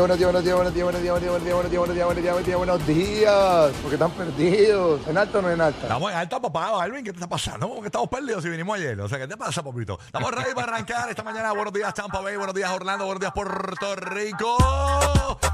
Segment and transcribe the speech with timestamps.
[0.00, 2.46] buenos días, buenos días, buenos días, buenos días, buenos días, buenos días, buenos días, buenos
[2.46, 3.72] días, buenos días.
[3.82, 5.06] Porque están perdidos.
[5.06, 5.82] ¿En alto o no en alta?
[5.82, 6.82] Estamos en alta, papá.
[6.82, 7.68] Alvin, ¿qué te está pasando?
[7.68, 8.98] ¿Cómo que estamos perdidos si vinimos ayer?
[8.98, 9.98] O sea, ¿qué te pasa, papito?
[10.04, 11.52] Estamos ready para arrancar esta mañana.
[11.52, 12.36] Buenos días, Tampa Bay.
[12.36, 13.04] Buenos días, Orlando.
[13.04, 14.56] Buenos días, Puerto Rico.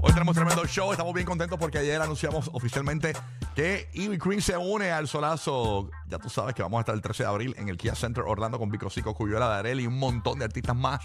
[0.00, 0.92] Hoy tenemos tremendo show.
[0.92, 3.14] Estamos bien contentos porque ayer anunciamos oficialmente
[3.56, 5.90] que Ivy Queen se une al solazo.
[6.06, 8.22] Ya tú sabes que vamos a estar el 13 de abril en el Kia Center
[8.24, 11.00] Orlando con Vico Cico, Cuyuela, Darel y un montón de artistas más.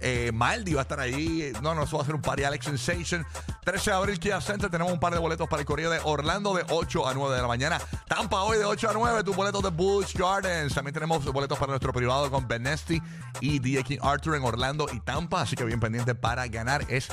[0.00, 1.52] Eh, Maldi va a estar ahí.
[1.62, 3.26] No, no, eso va a ser un party Alex Sensation.
[3.64, 4.70] 13 de abril, Kia Center.
[4.70, 7.42] Tenemos un par de boletos para el corrido de Orlando de 8 a 9 de
[7.42, 7.80] la mañana.
[8.06, 9.24] Tampa hoy de 8 a 9.
[9.24, 10.74] Tus boletos de Busch Gardens.
[10.74, 13.00] También tenemos boletos para nuestro privado con Benesty
[13.40, 15.42] y DJ King Arthur en Orlando y Tampa.
[15.42, 16.84] Así que bien pendiente para ganar.
[16.88, 17.08] Es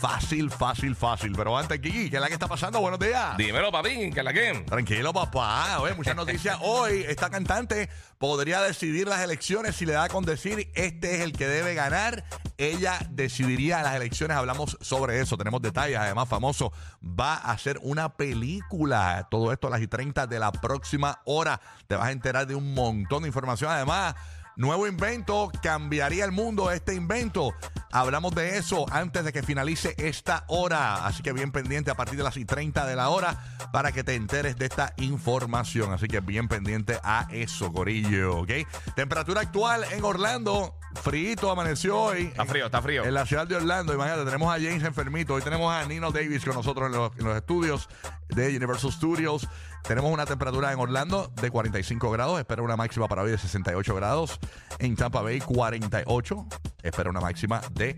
[0.00, 1.32] fácil, fácil, fácil.
[1.36, 2.80] Pero antes, Kiki, ¿qué es la que está pasando?
[2.80, 3.36] Buenos días.
[3.36, 4.64] Dímelo, papi, que la que.
[4.66, 5.80] Tranquilo, papá.
[5.80, 6.58] Oye, muchas noticias.
[6.62, 11.32] Hoy esta cantante podría decidir las elecciones si le da con decir este es el
[11.32, 12.24] que debe ganar.
[12.56, 14.36] Ella decidiría las elecciones.
[14.36, 15.36] Hablamos sobre eso.
[15.36, 15.98] Tenemos detalles.
[15.98, 19.28] Además, famoso va a hacer una película.
[19.30, 21.60] Todo esto a las y 30 de la próxima hora.
[21.86, 23.70] Te vas a enterar de un montón de información.
[23.70, 24.14] Además,
[24.58, 27.54] Nuevo invento, cambiaría el mundo este invento.
[27.92, 31.06] Hablamos de eso antes de que finalice esta hora.
[31.06, 33.38] Así que bien pendiente a partir de las y 30 de la hora
[33.72, 35.92] para que te enteres de esta información.
[35.92, 38.50] Así que bien pendiente a eso, Corillo, ¿ok?
[38.96, 40.74] Temperatura actual en Orlando.
[41.04, 42.24] Frío amaneció hoy.
[42.24, 43.04] Está frío, está frío.
[43.04, 45.34] En la ciudad de Orlando, imagínate, tenemos a James enfermito.
[45.34, 47.88] Hoy tenemos a Nino Davis con nosotros en los, en los estudios
[48.28, 49.48] de Universal Studios.
[49.82, 52.38] Tenemos una temperatura en Orlando de 45 grados.
[52.38, 54.38] Espera una máxima para hoy de 68 grados.
[54.78, 56.46] En Tampa Bay, 48.
[56.82, 57.96] Espera una máxima de,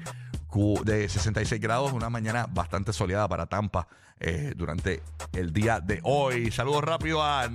[0.84, 1.92] de 66 grados.
[1.92, 5.02] Una mañana bastante soleada para Tampa eh, durante
[5.32, 6.50] el día de hoy.
[6.50, 7.48] Saludos rápido a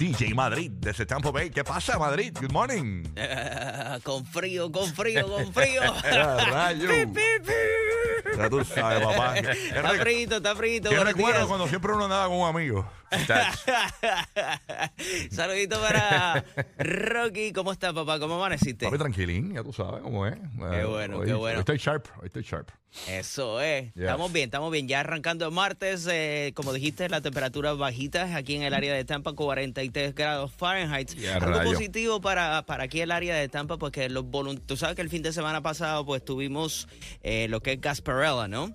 [0.00, 1.50] DJ Madrid desde Tampa Bay.
[1.50, 2.36] ¿Qué pasa, Madrid?
[2.40, 3.04] Good morning.
[4.02, 5.82] con frío, con frío, con frío.
[8.36, 9.36] Ya, tú sabes, papá.
[9.38, 10.88] Está frito, está frito.
[10.88, 11.46] Buenos recuerdo días.
[11.46, 12.86] cuando siempre uno andaba con un amigo.
[15.30, 16.44] Saludito para
[16.78, 17.52] Rocky.
[17.52, 18.20] ¿Cómo estás, papá?
[18.20, 18.86] ¿Cómo amaneciste?
[18.86, 20.36] Papi, tranquilín, ya tú sabes cómo es.
[20.36, 21.56] Qué bueno, hoy, qué bueno.
[21.56, 22.70] Hoy estoy sharp, hoy estoy sharp.
[23.08, 23.94] Eso es.
[23.94, 24.02] Yes.
[24.02, 24.88] Estamos bien, estamos bien.
[24.88, 29.04] Ya arrancando el martes, eh, como dijiste, la temperatura bajita aquí en el área de
[29.04, 31.10] Tampa, 43 grados Fahrenheit.
[31.34, 31.70] Algo rayo.
[31.70, 35.08] positivo para, para aquí el área de Tampa, porque los voluntarios, tú sabes que el
[35.08, 36.88] fin de semana pasado pues tuvimos
[37.22, 38.74] eh, lo que es Gasparella, ¿no?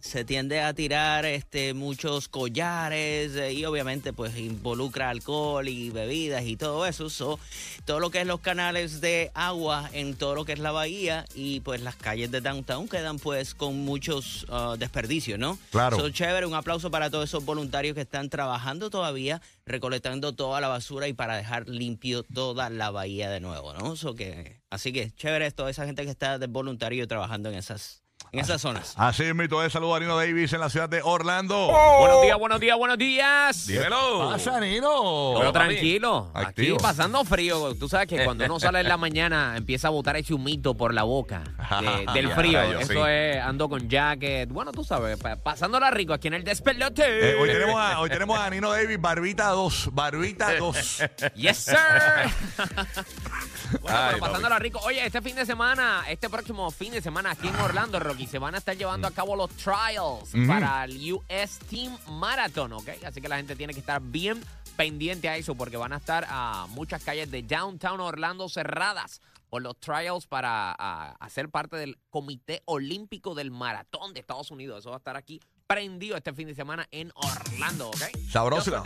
[0.00, 6.44] Se tiende a tirar este muchos collares eh, y obviamente pues involucra alcohol y bebidas
[6.44, 7.08] y todo eso.
[7.10, 7.38] So,
[7.84, 11.24] todo lo que es los canales de agua en todo lo que es la bahía
[11.34, 15.58] y pues las calles de downtown quedan pues con muchos ah, desperdicios, ¿no?
[15.70, 15.98] Claro.
[15.98, 20.68] So, chévere, un aplauso para todos esos voluntarios que están trabajando todavía, recolectando toda la
[20.68, 23.96] basura y para dejar limpio toda la bahía de nuevo, ¿no?
[23.96, 28.02] So que, así que chévere toda esa gente que está de voluntario trabajando en esas,
[28.32, 28.94] en esas zonas.
[28.96, 31.68] Así es, mi todo saludo a Nino Davis en la ciudad de Orlando.
[31.98, 33.66] Buenos días, buenos días, buenos días.
[33.66, 34.30] Dímelo.
[34.30, 35.34] pasa, Nino?
[35.38, 37.74] Pero tranquilo, aquí pasando frío.
[37.76, 40.92] Tú sabes que cuando uno sale en la mañana empieza a botar ese humito por
[40.94, 41.42] la boca
[41.80, 42.58] de- del frío.
[42.60, 43.10] rayos, Eso sí.
[43.10, 44.48] es, ando con jacket.
[44.50, 47.30] Bueno, tú sabes, pa- pasándola rico aquí en el despelote.
[47.32, 49.90] Eh, hoy, tenemos a, hoy tenemos a Nino Davis, Barbita 2.
[49.92, 51.02] Barbita 2.
[51.36, 51.76] Yes, sir.
[53.80, 54.80] bueno, Ay, pero pasándola rico.
[54.84, 58.38] Oye, este fin de semana, este próximo fin de semana aquí en Orlando, Rocky, se
[58.38, 62.88] van a estar llevando a cabo los trials para el US Team Marathon, ¿ok?
[63.06, 64.42] Así que la gente tiene que estar bien
[64.76, 69.62] pendiente a eso porque van a estar a muchas calles de Downtown Orlando cerradas por
[69.62, 70.72] los trials para
[71.20, 74.80] hacer parte del Comité Olímpico del Maratón de Estados Unidos.
[74.80, 75.40] Eso va a estar aquí
[75.76, 78.02] prendido este fin de semana en Orlando, ¿ok?
[78.30, 78.82] Sabroso.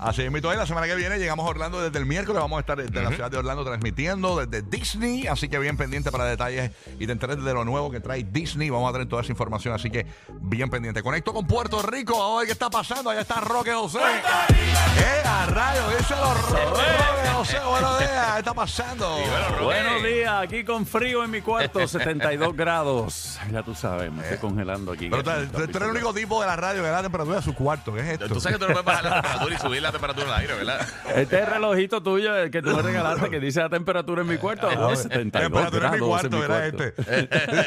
[0.00, 0.52] Así es, mi todo.
[0.54, 2.40] La semana que viene llegamos a Orlando desde el miércoles.
[2.40, 5.26] Vamos a estar desde la ciudad de Orlando transmitiendo desde Disney.
[5.28, 8.68] Así que bien pendiente para detalles y te enteres de lo nuevo que trae Disney.
[8.70, 9.74] Vamos a tener toda esa información.
[9.74, 10.06] Así que
[10.40, 11.02] bien pendiente.
[11.02, 12.18] Conecto con Puerto Rico.
[12.18, 13.10] Vamos a ver qué está pasando.
[13.10, 13.98] Allá está Roque José.
[13.98, 15.82] ¡Eh, a rayo!
[15.96, 17.58] Díselo, Roque José.
[17.64, 18.32] Buenos días.
[18.32, 19.16] ¿Qué está pasando?
[19.62, 23.38] Buenos días, aquí con frío en mi cuarto, 72 grados.
[23.52, 25.08] Ya tú sabes, me estoy congelando aquí.
[25.08, 27.42] Pero tú, tú eres el único tipo de la radio que da la temperatura de
[27.42, 27.94] su cuarto.
[27.94, 28.28] ¿Qué es esto?
[28.28, 30.54] Tú sabes que tú no puedes bajar la temperatura y subir la temperatura el aire,
[30.54, 30.86] ¿verdad?
[31.14, 34.68] Este relojito tuyo, el que tú me regalaste, que dice la temperatura en mi cuarto,
[34.70, 36.94] Ah, oh, 72 temperatura en mi cuarto, era este.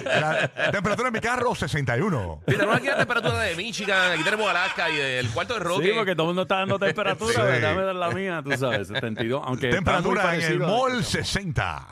[0.06, 2.42] La temperatura en mi carro, 61.
[2.48, 5.86] Sí, tenemos aquí la temperatura de Michigan, aquí tenemos Alaska y el cuarto de Roque.
[5.88, 7.62] Sí, porque todo el mundo está dando temperatura, Sí.
[7.62, 11.88] dar la mía, tú sabes, 72, aunque Temperatura en el mall, 60.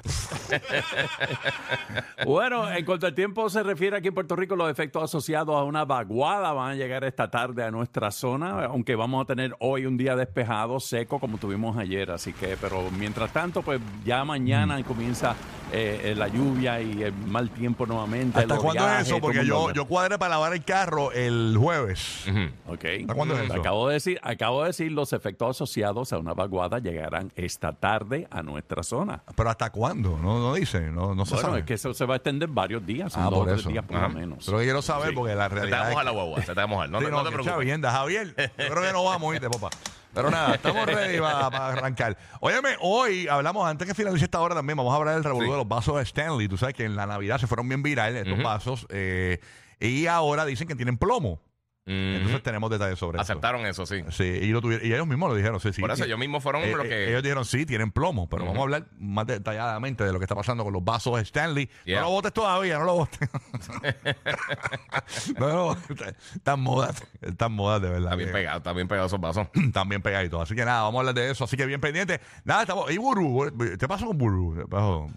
[2.26, 5.64] Bueno, en cuanto al tiempo se refiere aquí en Puerto Rico, los efectos asociados a
[5.64, 9.86] una vaguada van a llegar esta tarde a nuestra zona, aunque vamos a tener hoy
[9.86, 12.10] un día despejado, seco como tuvimos ayer.
[12.12, 15.36] Así que, pero mientras tanto, pues ya mañana comienza
[15.72, 18.40] eh, la lluvia y el mal tiempo nuevamente.
[18.40, 19.20] ¿Hasta cuándo es eso?
[19.20, 22.26] Porque yo, yo cuadré para lavar el carro el jueves.
[22.68, 22.86] Ok.
[23.02, 23.54] ¿Hasta cuándo es eso?
[23.60, 28.28] Acabo de decir, acabo de decir, los efectos asociados a una vaguada llegarán esta tarde
[28.32, 29.22] a nuestra zona.
[29.36, 30.18] ¿Pero hasta cuándo?
[30.22, 31.60] No, no dice, no, no se Bueno, sabe.
[31.60, 33.70] es que eso se va a extender varios días, Ah, dos por o tres eso.
[33.70, 34.46] días por lo menos.
[34.46, 35.16] Pero quiero saber Sí.
[35.16, 36.90] porque la te a realidad es que- la guagua, se te va a mojar.
[36.90, 37.54] No, Sí, te- no, no te que preocupes.
[37.54, 38.34] chavienda, Javier.
[38.58, 39.70] Yo creo que no vamos a irte, papá.
[40.14, 42.18] Pero nada, estamos ready para, arrancar.
[42.40, 45.52] Óyeme, hoy hablamos, antes que finalice esta hora también, vamos a hablar del revolú Sí.
[45.52, 46.48] de los vasos de Stanley.
[46.48, 48.88] Tú sabes que en la Navidad se fueron bien virales estos vasos.
[48.90, 49.40] eh,
[49.80, 51.40] y ahora dicen que tienen plomo.
[51.86, 51.96] Ujú.
[51.96, 53.96] Entonces tenemos detalles sobre Aceptaron eso, sí.
[53.96, 54.12] eso.
[54.12, 55.60] Sí, y, lo tuvieron- y ellos mismos lo dijeron.
[55.60, 56.08] Sí, sí, Por eso sí.
[56.08, 57.10] ellos mismos fueron Eh, los eh, que...
[57.10, 60.36] ellos dijeron sí, tienen plomo, pero vamos a hablar más detalladamente de lo que está
[60.36, 61.68] pasando con los vasos de Stanley.
[61.86, 62.02] Yeah.
[62.02, 63.20] No lo votes todavía, no lo votes.
[65.40, 68.04] no, no, está- están modas, están modas de verdad.
[68.12, 69.48] Está bien que- pegado, está bien pegado esos vasos.
[69.54, 70.42] están bien pegaditos.
[70.42, 71.44] Así que nada, vamos a hablar de eso.
[71.46, 72.20] Así que bien pendiente.
[72.44, 72.92] Nada, estamos.
[72.92, 73.52] ¿Y Burú?
[73.80, 74.56] ¿Qué pasó con Burú?
[74.56, 75.08] ¿Qué pasó?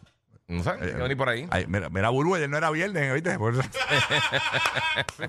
[0.48, 1.46] No sé, Eh, ni por ahí.
[1.50, 3.38] Ay, mira, mira, ayer no era viernes, ¿viste?
[3.38, 3.62] Por eso-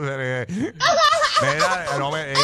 [0.00, 0.46] se le-
[1.42, 2.30] Mira, no me.
[2.32, 2.36] ey,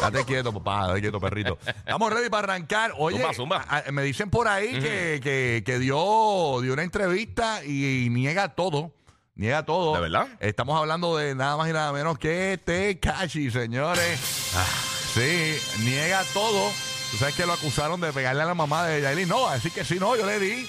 [0.00, 1.58] Date quieto, papá, date quieto, perrito.
[1.66, 2.92] Estamos ready para arrancar.
[2.98, 3.64] Oye, Zumba, zumba.
[3.68, 8.48] a- a- me dicen por ahí que, que, que dio, dio una entrevista y, niega
[8.50, 8.92] todo.
[9.34, 9.94] Niega todo.
[9.94, 10.28] ¿De verdad?
[10.40, 14.52] Estamos hablando de nada más y nada menos que Tekashi, señores.
[14.56, 14.64] Ah,
[15.14, 16.70] sí, niega todo.
[17.10, 19.28] Tú sabes que lo acusaron de pegarle a la mamá de Yailin.
[19.28, 20.68] No, así que sí, no, yo le di.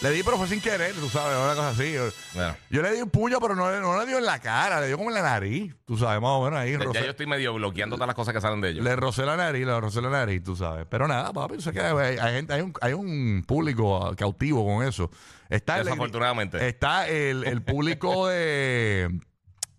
[0.00, 1.92] Le di, pero fue sin querer, tú sabes, una cosa así.
[2.34, 2.54] Bueno.
[2.70, 4.86] Yo le di un puño, pero no, le- no le dio en la cara, le
[4.86, 5.74] dio como en la nariz.
[5.84, 6.70] Tú sabes, más o menos ahí.
[6.72, 8.84] Ya, rocé- ya yo estoy medio bloqueando todas las cosas que salen de ellos.
[8.84, 10.86] le rocé la nariz, le rocé la nariz, tú sabes.
[10.88, 14.64] Pero nada, papi, tú sabes que hay, hay gente, hay un, hay un público cautivo
[14.64, 15.10] con eso.
[15.48, 16.68] Está el, Desafortunadamente.
[16.68, 19.08] está el, el público de,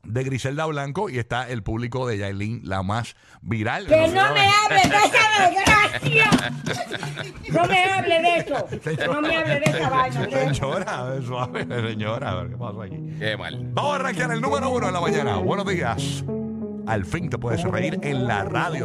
[0.04, 3.88] de Griselda Blanco y está el público de Yailin, la más viral.
[3.88, 4.82] Que no me hable
[7.52, 8.68] No me hable de eso.
[9.12, 10.54] No me hable de esa vaina.
[10.54, 12.98] Señora, suave, señora, a ver qué pasó aquí.
[13.20, 13.60] Qué mal.
[13.74, 15.38] Vamos a arrancar el número uno de la mañana.
[15.38, 16.24] Buenos días.
[16.88, 18.78] Al fin te puedes reír en la radio.